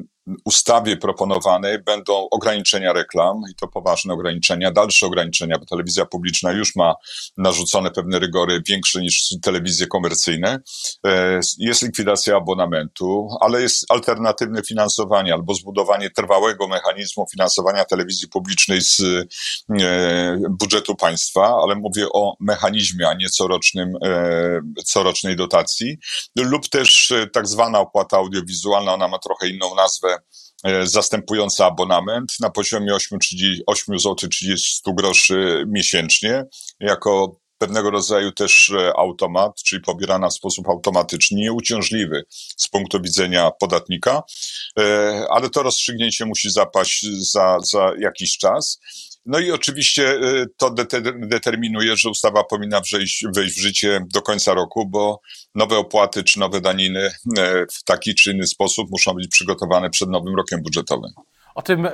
ustawie 0.45 0.97
proponowanej 0.97 1.83
będą 1.83 2.29
ograniczenia 2.31 2.93
reklam 2.93 3.43
i 3.51 3.55
to 3.55 3.69
poważne 3.69 4.15
ograniczenia, 4.15 4.71
dalsze 4.71 5.07
ograniczenia, 5.07 5.59
bo 5.59 5.67
telewizja 5.67 6.07
publiczna 6.07 6.53
już 6.53 6.77
ma 6.77 6.95
narzucone 7.37 7.91
pewne 7.91 8.19
rygory 8.19 8.63
większe 8.69 9.01
niż 9.01 9.29
telewizje 9.43 9.87
komercyjne. 9.87 10.61
E, 11.07 11.41
jest 11.59 11.83
likwidacja 11.83 12.37
abonamentu, 12.37 13.29
ale 13.41 13.63
jest 13.63 13.85
alternatywne 13.89 14.63
finansowanie 14.63 15.35
albo 15.35 15.55
zbudowanie 15.55 16.11
trwałego 16.11 16.69
mechanizmu 16.69 17.27
finansowania 17.31 17.85
telewizji 17.85 18.29
publicznej 18.29 18.81
z 18.81 19.01
e, 19.01 20.37
budżetu 20.51 20.97
państwa, 20.97 21.59
ale 21.63 21.75
mówię 21.75 22.07
o 22.13 22.37
mechanizmie, 22.41 23.09
a 23.09 23.15
nie 23.15 23.29
corocznym, 23.29 23.97
e, 24.05 24.61
corocznej 24.85 25.37
dotacji, 25.37 25.99
lub 26.37 26.69
też 26.69 27.13
tak 27.33 27.47
zwana 27.47 27.81
opłata 27.81 28.17
audiowizualna, 28.17 28.95
ona 28.95 29.09
ma 29.09 29.19
trochę 29.19 29.49
inną 29.49 29.75
nazwę, 29.75 30.14
E, 30.65 30.87
zastępująca 30.87 31.67
abonament 31.67 32.33
na 32.41 32.51
poziomie 32.51 32.95
8, 32.95 33.19
8 33.67 33.99
zł 33.99 34.29
30 34.29 34.81
groszy 34.95 35.65
miesięcznie, 35.67 36.45
jako 36.81 37.41
pewnego 37.59 37.91
rodzaju 37.91 38.33
też 38.33 38.71
e, 38.71 38.93
automat, 38.97 39.63
czyli 39.63 39.83
pobierana 39.83 40.29
w 40.29 40.35
sposób 40.35 40.69
automatyczny, 40.69 41.41
nieuciążliwy 41.41 42.25
z 42.57 42.69
punktu 42.69 43.01
widzenia 43.03 43.51
podatnika, 43.51 44.23
e, 44.79 45.27
ale 45.31 45.51
to 45.51 45.63
rozstrzygnięcie 45.63 46.27
musi 46.27 46.51
zapaść 46.51 47.07
za, 47.33 47.59
za 47.63 47.93
jakiś 48.01 48.39
czas. 48.39 48.79
No 49.27 49.39
i 49.39 49.53
oczywiście 49.53 50.15
y, 50.15 50.47
to 50.57 50.71
determinuje, 51.17 51.97
że 51.97 52.11
ustawa 52.11 52.45
powinna 52.45 52.81
wejść, 52.93 53.25
wejść 53.35 53.59
w 53.59 53.63
życie 53.63 54.01
do 54.13 54.23
końca 54.23 54.55
roku, 54.55 54.87
bo 54.87 55.21
nowe 55.55 55.79
opłaty 55.79 56.25
czy 56.25 56.41
nowe 56.41 56.61
daniny 56.61 57.01
y, 57.07 57.13
w 57.73 57.85
taki 57.85 58.15
czy 58.15 58.33
inny 58.33 58.47
sposób 58.47 58.91
muszą 58.91 59.15
być 59.15 59.29
przygotowane 59.29 59.91
przed 59.91 60.09
nowym 60.09 60.37
rokiem 60.37 60.63
budżetowym. 60.63 61.11
O 61.55 61.63
tym, 61.63 61.89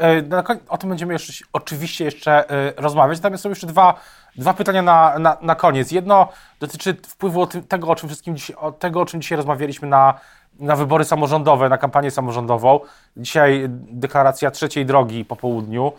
o 0.68 0.78
tym 0.78 0.88
będziemy 0.88 1.12
jeszcze, 1.12 1.44
oczywiście 1.52 2.04
jeszcze 2.04 2.44
rozmawiać. 2.76 3.18
Natomiast 3.18 3.42
są 3.42 3.48
jeszcze 3.48 3.66
dwa, 3.66 4.00
dwa 4.36 4.54
pytania 4.54 4.82
na, 4.82 5.18
na, 5.18 5.36
na 5.42 5.54
koniec. 5.54 5.92
Jedno 5.92 6.28
dotyczy 6.60 6.96
wpływu 7.06 7.46
tego, 7.46 7.88
o 7.88 7.96
czym 7.96 8.08
wszystkim 8.08 8.34
o 8.56 8.72
tego, 8.72 9.00
o 9.00 9.06
czym 9.06 9.22
dzisiaj 9.22 9.36
rozmawialiśmy 9.36 9.88
na, 9.88 10.20
na 10.60 10.76
wybory 10.76 11.04
samorządowe, 11.04 11.68
na 11.68 11.78
kampanię 11.78 12.10
samorządową. 12.10 12.80
Dzisiaj 13.16 13.66
deklaracja 13.70 14.50
trzeciej 14.50 14.86
drogi 14.86 15.24
po 15.24 15.36
południu. 15.36 15.92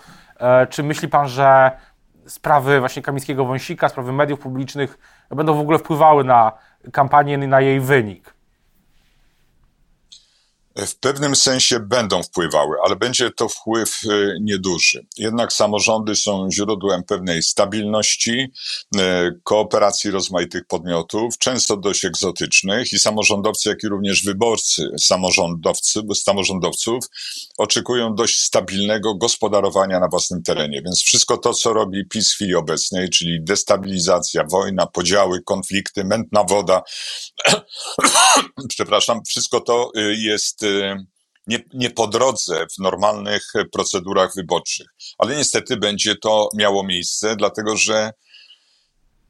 Czy 0.69 0.83
myśli 0.83 1.07
pan, 1.07 1.27
że 1.27 1.71
sprawy 2.25 2.79
właśnie 2.79 3.01
Kamińskiego 3.01 3.45
Wąsika, 3.45 3.89
sprawy 3.89 4.11
mediów 4.11 4.39
publicznych 4.39 4.99
będą 5.29 5.53
w 5.53 5.59
ogóle 5.59 5.79
wpływały 5.79 6.23
na 6.23 6.51
kampanię, 6.93 7.37
na 7.37 7.61
jej 7.61 7.79
wynik? 7.79 8.33
W 10.75 10.95
pewnym 10.95 11.35
sensie 11.35 11.79
będą 11.79 12.23
wpływały, 12.23 12.75
ale 12.85 12.95
będzie 12.95 13.31
to 13.31 13.49
wpływ 13.49 13.99
e, 14.05 14.09
nieduży. 14.41 15.05
Jednak 15.17 15.53
samorządy 15.53 16.15
są 16.15 16.49
źródłem 16.51 17.03
pewnej 17.03 17.43
stabilności, 17.43 18.47
e, 18.97 19.31
kooperacji 19.43 20.11
rozmaitych 20.11 20.67
podmiotów, 20.67 21.37
często 21.37 21.77
dość 21.77 22.05
egzotycznych 22.05 22.93
i 22.93 22.99
samorządowcy, 22.99 23.69
jak 23.69 23.83
i 23.83 23.87
również 23.87 24.23
wyborcy 24.23 24.89
samorządowcy, 24.99 26.01
samorządowców 26.15 27.05
oczekują 27.57 28.15
dość 28.15 28.41
stabilnego 28.41 29.15
gospodarowania 29.15 29.99
na 29.99 30.07
własnym 30.07 30.43
terenie. 30.43 30.81
Więc 30.85 31.01
wszystko 31.03 31.37
to, 31.37 31.53
co 31.53 31.73
robi 31.73 32.05
PiS 32.05 32.31
w 32.31 32.35
chwili 32.35 32.55
obecnej, 32.55 33.09
czyli 33.09 33.43
destabilizacja, 33.43 34.43
wojna, 34.51 34.87
podziały, 34.87 35.41
konflikty, 35.43 36.03
mętna 36.03 36.43
woda, 36.43 36.81
przepraszam, 38.69 39.21
wszystko 39.25 39.59
to 39.59 39.91
e, 39.95 40.13
Y, 40.63 41.05
nie, 41.47 41.59
nie 41.73 41.89
po 41.89 42.07
drodze 42.07 42.65
w 42.75 42.79
normalnych 42.79 43.53
procedurach 43.71 44.35
wyborczych. 44.35 44.87
Ale 45.17 45.35
niestety 45.35 45.77
będzie 45.77 46.15
to 46.15 46.49
miało 46.55 46.83
miejsce, 46.83 47.35
dlatego 47.35 47.77
że 47.77 48.11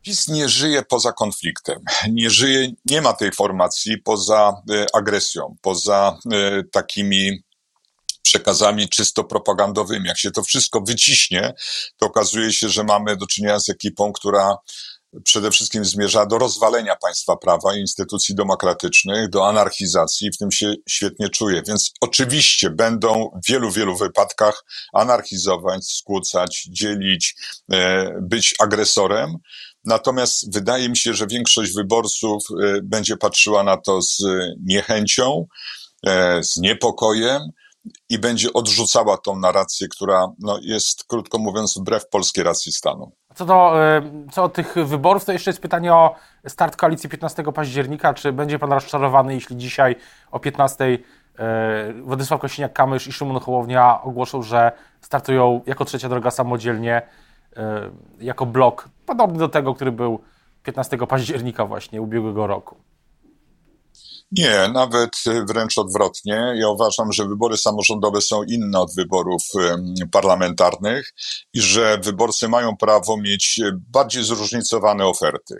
PiS 0.02 0.28
nie 0.28 0.50
żyje 0.50 0.84
poza 0.84 1.12
konfliktem, 1.12 1.80
nie 2.10 2.30
żyje, 2.30 2.72
nie 2.86 3.02
ma 3.02 3.14
tej 3.14 3.32
formacji 3.32 3.98
poza 3.98 4.62
y, 4.72 4.86
agresją, 4.94 5.56
poza 5.62 6.20
y, 6.34 6.64
takimi 6.72 7.44
przekazami 8.22 8.90
czysto 8.90 9.24
propagandowymi. 9.24 10.08
Jak 10.08 10.18
się 10.20 10.32
to 10.32 10.44
wszystko 10.44 10.82
wyciśnie, 10.82 11.54
to 11.98 12.06
okazuje 12.06 12.54
się, 12.54 12.70
że 12.70 12.84
mamy 12.84 13.18
do 13.18 13.28
czynienia 13.28 13.60
z 13.60 13.70
ekipą, 13.70 14.14
która 14.14 14.58
przede 15.24 15.52
wszystkim 15.52 15.86
zmierza 15.86 16.26
do 16.26 16.38
rozwalenia 16.38 16.96
państwa 16.96 17.36
prawa 17.36 17.76
i 17.76 17.80
instytucji 17.80 18.36
demokratycznych, 18.36 19.30
do 19.30 19.48
anarchizacji, 19.48 20.32
w 20.32 20.38
tym 20.38 20.52
się 20.52 20.74
świetnie 20.90 21.30
czuje. 21.30 21.62
Więc 21.68 21.92
oczywiście 22.02 22.70
będą 22.70 23.32
w 23.46 23.52
wielu, 23.52 23.72
wielu 23.72 23.98
wypadkach 23.98 24.66
anarchizować, 24.94 25.88
skłócać, 25.88 26.68
dzielić, 26.70 27.36
e, 27.72 28.10
być 28.22 28.56
agresorem. 28.60 29.36
Natomiast 29.86 30.54
wydaje 30.54 30.90
mi 30.90 30.98
się, 30.98 31.14
że 31.14 31.28
większość 31.28 31.74
wyborców 31.74 32.44
e, 32.52 32.82
będzie 32.84 33.18
patrzyła 33.18 33.64
na 33.64 33.78
to 33.78 34.02
z 34.02 34.24
niechęcią, 34.66 35.48
e, 36.06 36.44
z 36.44 36.58
niepokojem 36.58 37.42
i 38.10 38.20
będzie 38.20 38.54
odrzucała 38.54 39.18
tą 39.18 39.40
narrację, 39.40 39.88
która 39.88 40.28
no, 40.40 40.60
jest, 40.62 41.04
krótko 41.04 41.38
mówiąc, 41.38 41.78
wbrew 41.78 42.10
polskiej 42.10 42.44
racji 42.44 42.72
stanu. 42.72 43.12
Co 43.36 43.46
do, 43.46 43.74
co 44.32 44.42
do 44.42 44.50
tych 44.50 44.76
wyborów, 44.86 45.26
to 45.26 45.32
jeszcze 45.32 45.50
jest 45.50 45.62
pytanie 45.62 45.94
o 45.94 46.16
start 46.48 46.76
koalicji 46.76 47.10
15 47.10 47.44
października. 47.44 48.14
Czy 48.14 48.34
będzie 48.34 48.60
pan 48.60 48.72
rozczarowany, 48.72 49.34
jeśli 49.34 49.58
dzisiaj 49.58 49.96
o 50.32 50.40
15 50.40 50.98
Władysław 52.04 52.42
Kosiniak-Kamysz 52.42 53.10
i 53.10 53.12
Szymon 53.12 53.40
Hołownia 53.40 54.02
ogłoszą, 54.02 54.44
że 54.44 54.72
startują 55.02 55.62
jako 55.66 55.86
trzecia 55.86 56.10
droga 56.10 56.32
samodzielnie, 56.32 57.02
jako 58.20 58.46
blok 58.46 58.90
podobny 59.06 59.40
do 59.40 59.50
tego, 59.50 59.74
który 59.74 59.92
był 59.92 60.20
15 60.64 60.98
października 60.98 61.66
właśnie 61.66 62.02
ubiegłego 62.02 62.48
roku? 62.48 62.76
Nie, 64.32 64.70
nawet 64.74 65.10
e, 65.28 65.46
wręcz 65.46 65.78
odwrotnie. 65.78 66.54
Ja 66.56 66.70
uważam, 66.70 67.12
że 67.12 67.28
wybory 67.28 67.58
samorządowe 67.58 68.22
są 68.22 68.44
inne 68.44 68.80
od 68.80 68.96
wyborów 68.96 69.44
parlamentarnych 70.12 71.14
i 71.54 71.62
że 71.62 71.98
wyborcy 72.04 72.48
mają 72.48 72.78
prawo 72.78 73.18
mieć 73.18 73.60
e, 73.60 73.72
bardziej 73.92 74.24
zróżnicowane 74.24 75.06
oferty. 75.06 75.56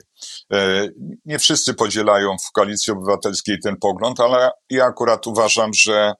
E, 0.54 0.88
nie 1.26 1.40
wszyscy 1.40 1.74
podzielają 1.74 2.36
w 2.50 2.52
Koalicji 2.52 2.94
Obywatelskiej 2.94 3.58
ten 3.64 3.78
pogląd, 3.78 4.20
ale 4.20 4.52
ja 4.70 4.86
akurat 4.86 5.28
uważam, 5.28 5.74
że 5.74 6.14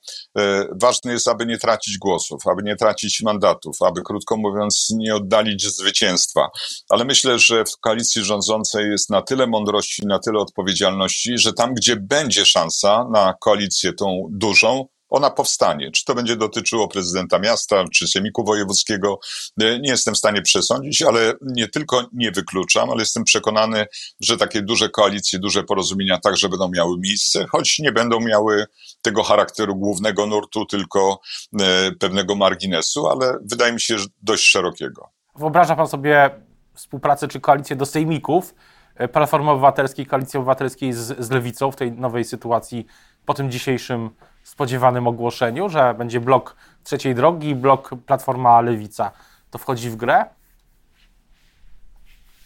ważne 0.82 1.14
jest, 1.14 1.28
aby 1.28 1.46
nie 1.46 1.58
tracić 1.58 1.98
głosów, 1.98 2.48
aby 2.48 2.64
nie 2.64 2.76
tracić 2.76 3.22
mandatów, 3.22 3.76
aby 3.82 4.02
krótko 4.02 4.38
mówiąc 4.38 4.88
nie 4.98 5.16
oddalić 5.16 5.64
zwycięstwa. 5.64 6.50
Ale 6.90 7.06
myślę, 7.06 7.40
że 7.40 7.66
w 7.66 7.78
koalicji 7.80 8.24
rządzącej 8.24 8.90
jest 8.92 9.10
na 9.10 9.22
tyle 9.22 9.48
mądrości, 9.48 10.06
na 10.06 10.20
tyle 10.20 10.40
odpowiedzialności, 10.40 11.38
że 11.38 11.54
tam, 11.54 11.74
gdzie 11.74 11.96
będzie 11.96 12.46
szansa 12.46 13.06
na 13.12 13.34
koalicję 13.40 13.94
tą 13.94 14.28
dużą, 14.32 14.86
ona 15.12 15.30
powstanie. 15.30 15.92
Czy 15.92 16.06
to 16.06 16.16
będzie 16.16 16.36
dotyczyło 16.36 16.88
prezydenta 16.88 17.40
miasta, 17.40 17.84
czy 17.94 18.08
sejmiku 18.08 18.44
wojewódzkiego, 18.44 19.20
e, 19.62 19.80
nie 19.80 19.90
jestem 19.90 20.14
w 20.14 20.18
stanie 20.18 20.42
przesądzić, 20.42 21.02
ale 21.02 21.34
nie 21.42 21.68
tylko 21.68 22.10
nie 22.14 22.32
wykluczam, 22.32 22.90
ale 22.90 23.00
jestem 23.00 23.24
przekonany, 23.24 23.86
że 24.20 24.38
takie 24.38 24.62
duże 24.62 24.90
koalicje, 24.90 25.40
duże 25.40 25.64
porozumienia 25.64 26.20
także 26.20 26.50
będą 26.50 26.70
miały 26.70 26.98
miejsce, 27.00 27.46
choć 27.48 27.80
nie 27.80 27.92
będą 27.92 28.20
miały 28.20 28.66
tego 29.02 29.24
charakteru 29.24 29.76
głównego 29.76 30.26
nurtu, 30.26 30.66
tylko 30.66 31.20
e, 31.62 31.92
pewnego 31.92 32.36
marginesu, 32.36 33.08
ale 33.08 33.38
wydaje 33.46 33.74
mi 33.74 33.82
się, 33.82 33.96
dość 34.22 34.44
szerokiego. 34.44 35.10
Wyobraża 35.36 35.76
pan 35.76 35.88
sobie 35.88 36.30
współpracę 36.74 37.28
czy 37.28 37.40
koalicję 37.40 37.76
do 37.76 37.86
sejmików, 37.86 38.54
E, 38.96 39.08
Platformy 39.08 39.52
Obywatelskiej, 39.52 40.06
Koalicji 40.06 40.38
Obywatelskiej 40.38 40.94
z, 40.94 41.20
z 41.20 41.32
Lewicą 41.32 41.72
w 41.72 41.76
tej 41.76 41.92
nowej 41.92 42.24
sytuacji 42.24 42.86
po 43.26 43.34
tym 43.34 43.52
dzisiejszym 43.52 44.10
spodziewanym 44.44 45.08
ogłoszeniu, 45.08 45.70
że 45.70 45.94
będzie 45.94 46.20
blok 46.20 46.56
trzeciej 46.84 47.16
drogi, 47.16 47.56
blok 47.56 47.90
Platforma 48.06 48.62
Lewica. 48.62 49.12
To 49.52 49.58
wchodzi 49.58 49.90
w 49.90 49.96
grę? 49.96 50.26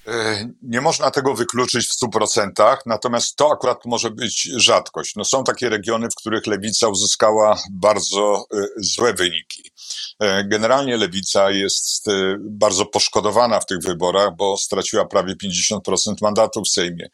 E, 0.07 0.47
nie 0.61 0.81
można 0.81 1.11
tego 1.11 1.33
wykluczyć 1.33 1.87
w 1.87 2.05
100%, 2.05 2.77
natomiast 2.85 3.35
to 3.35 3.51
akurat 3.51 3.85
może 3.85 4.11
być 4.11 4.49
rzadkość. 4.55 5.15
No 5.15 5.25
są 5.25 5.43
takie 5.43 5.69
regiony, 5.69 6.07
w 6.11 6.15
których 6.15 6.47
lewica 6.47 6.87
uzyskała 6.87 7.59
bardzo 7.71 8.45
e, 8.53 8.65
złe 8.77 9.13
wyniki. 9.13 9.71
E, 10.19 10.43
generalnie 10.43 10.97
lewica 10.97 11.51
jest 11.51 12.05
bardzo 12.39 12.85
poszkodowana 12.85 13.59
w 13.59 13.65
tych 13.65 13.79
wyborach, 13.79 14.35
bo 14.37 14.57
straciła 14.57 15.05
prawie 15.05 15.35
50% 15.35 16.15
mandatów 16.21 16.67
w 16.67 16.71
Sejmie. 16.71 17.09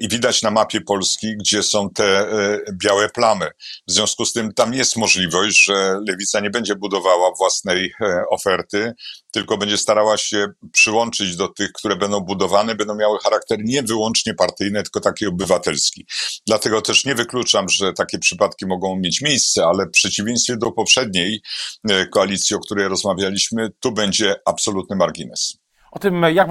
I 0.00 0.08
widać 0.08 0.42
na 0.42 0.50
mapie 0.50 0.80
Polski, 0.80 1.36
gdzie 1.36 1.62
są 1.62 1.90
te 1.90 2.28
białe 2.72 3.08
plamy. 3.08 3.50
W 3.88 3.92
związku 3.92 4.24
z 4.24 4.32
tym 4.32 4.54
tam 4.54 4.74
jest 4.74 4.96
możliwość, 4.96 5.64
że 5.64 6.00
lewica 6.08 6.40
nie 6.40 6.50
będzie 6.50 6.76
budowała 6.76 7.30
własnej 7.38 7.94
oferty, 8.30 8.94
tylko 9.34 9.58
będzie 9.58 9.78
starała 9.78 10.16
się 10.16 10.46
przyłączyć 10.72 11.36
do 11.36 11.48
tych, 11.48 11.72
które 11.72 11.96
będą 11.96 12.20
budowane, 12.20 12.74
będą 12.74 12.94
miały 12.94 13.18
charakter 13.18 13.58
nie 13.64 13.82
wyłącznie 13.82 14.34
partyjny, 14.34 14.82
tylko 14.82 15.00
taki 15.00 15.26
obywatelski. 15.26 16.06
Dlatego 16.46 16.82
też 16.82 17.04
nie 17.04 17.14
wykluczam, 17.14 17.68
że 17.68 17.92
takie 17.92 18.18
przypadki 18.18 18.66
mogą 18.66 18.96
mieć 18.96 19.20
miejsce, 19.20 19.66
ale 19.66 19.86
w 19.86 19.90
przeciwieństwie 19.90 20.56
do 20.56 20.72
poprzedniej 20.72 21.42
e, 21.90 22.06
koalicji, 22.06 22.56
o 22.56 22.58
której 22.58 22.88
rozmawialiśmy, 22.88 23.70
tu 23.80 23.92
będzie 23.92 24.34
absolutny 24.46 24.96
margines. 24.96 25.56
O 25.90 25.98
tym, 25.98 26.22
jak 26.22 26.48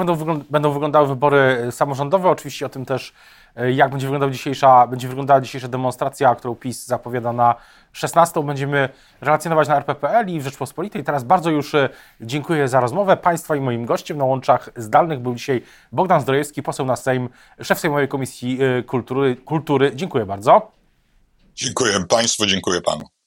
będą, 0.50 0.74
wyglądały 0.74 1.08
wybory 1.08 1.68
samorządowe, 1.72 2.30
oczywiście 2.30 2.66
o 2.66 2.70
tym 2.70 2.86
też 2.86 3.14
E, 3.43 3.43
jak 3.56 3.92
będzie, 3.92 4.08
wyglądał 4.08 4.30
dzisiejsza, 4.30 4.88
będzie 4.88 5.08
wyglądała 5.08 5.42
dzisiejsza 5.42 5.68
demonstracja, 5.68 6.36
którą 6.36 6.56
PiS 6.56 6.86
zapowiada 6.86 7.34
na 7.34 7.56
16. 7.92 8.44
Będziemy 8.44 8.90
relacjonować 9.22 9.68
na 9.68 9.76
RPPL 9.76 10.30
i 10.30 10.40
w 10.40 10.44
Rzeczpospolitej. 10.44 11.04
Teraz 11.04 11.24
bardzo 11.24 11.50
już 11.50 11.76
e, 11.76 11.90
dziękuję 12.22 12.68
za 12.68 12.80
rozmowę 12.80 13.18
Państwa 13.18 13.56
i 13.56 13.62
moim 13.62 13.86
gościem 13.86 14.18
na 14.18 14.26
łączach 14.26 14.70
zdalnych 14.76 15.20
był 15.20 15.36
dzisiaj 15.36 15.62
Bogdan 15.92 16.22
Zdrojewski, 16.22 16.64
poseł 16.64 16.86
na 16.86 16.96
Sejm, 16.96 17.30
szef 17.62 17.80
Sejmowej 17.80 18.08
Komisji 18.08 18.60
e, 18.62 18.84
Kultury. 18.84 19.36
Kultury. 19.36 19.92
Dziękuję 19.96 20.26
bardzo. 20.26 20.72
Dziękuję 21.56 22.06
Państwu, 22.10 22.46
dziękuję 22.46 22.82
Panu. 22.82 23.23